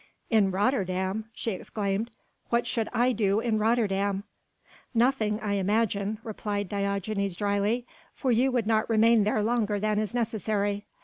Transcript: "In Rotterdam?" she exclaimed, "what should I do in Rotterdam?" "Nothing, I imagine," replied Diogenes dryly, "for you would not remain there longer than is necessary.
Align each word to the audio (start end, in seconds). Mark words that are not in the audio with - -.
"In 0.31 0.49
Rotterdam?" 0.49 1.25
she 1.31 1.51
exclaimed, 1.51 2.09
"what 2.49 2.65
should 2.65 2.89
I 2.91 3.11
do 3.11 3.39
in 3.39 3.59
Rotterdam?" 3.59 4.23
"Nothing, 4.95 5.39
I 5.41 5.53
imagine," 5.53 6.17
replied 6.23 6.67
Diogenes 6.69 7.35
dryly, 7.35 7.85
"for 8.15 8.31
you 8.31 8.51
would 8.51 8.65
not 8.65 8.89
remain 8.89 9.25
there 9.25 9.43
longer 9.43 9.79
than 9.79 9.99
is 9.99 10.15
necessary. 10.15 10.87